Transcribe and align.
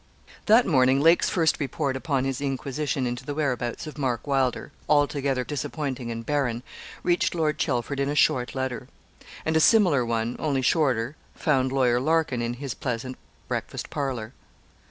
That 0.47 0.65
morning 0.65 0.99
Lake's 0.99 1.29
first 1.29 1.59
report 1.59 1.95
upon 1.95 2.25
his 2.25 2.41
inquisition 2.41 3.05
into 3.05 3.23
the 3.23 3.35
whereabouts 3.35 3.85
of 3.85 3.99
Mark 3.99 4.25
Wylder 4.25 4.71
altogether 4.89 5.43
disappointing 5.43 6.09
and 6.09 6.25
barren 6.25 6.63
reached 7.03 7.35
Lord 7.35 7.59
Chelford 7.59 7.99
in 7.99 8.09
a 8.09 8.15
short 8.15 8.55
letter; 8.55 8.87
and 9.45 9.55
a 9.55 9.59
similar 9.59 10.03
one, 10.03 10.37
only 10.39 10.63
shorter, 10.63 11.15
found 11.35 11.71
Lawyer 11.71 11.99
Larkin 11.99 12.41
in 12.41 12.55
his 12.55 12.73
pleasant 12.73 13.15
breakfast 13.47 13.91
parlour. 13.91 14.33